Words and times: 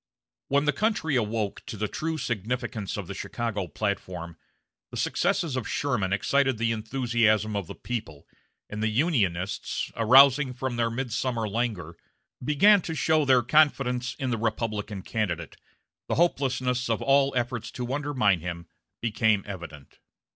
When 0.47 0.65
the 0.65 0.73
country 0.73 1.15
awoke 1.15 1.63
to 1.67 1.77
the 1.77 1.87
true 1.87 2.17
significance 2.17 2.97
of 2.97 3.05
the 3.05 3.13
Chicago 3.13 3.67
platform, 3.67 4.35
the 4.89 4.97
successes 4.97 5.55
of 5.55 5.67
Sherman 5.69 6.11
excited 6.11 6.57
the 6.57 6.71
enthusiasm 6.71 7.55
of 7.55 7.67
the 7.67 7.75
people, 7.75 8.25
and 8.67 8.81
the 8.81 8.87
Unionists, 8.87 9.91
arousing 9.95 10.55
from 10.55 10.75
their 10.75 10.89
midsummer 10.89 11.47
languor, 11.47 11.97
began 12.43 12.81
to 12.81 12.95
show 12.95 13.25
their 13.25 13.43
confidence 13.43 14.15
in 14.17 14.31
the 14.31 14.39
Republican 14.39 15.03
candidate, 15.03 15.55
the 16.07 16.15
hopelessness 16.15 16.89
of 16.89 17.03
all 17.03 17.31
efforts 17.35 17.69
to 17.73 17.93
undermine 17.93 18.39
him 18.39 18.65
became 19.01 19.43
evident. 19.45 19.99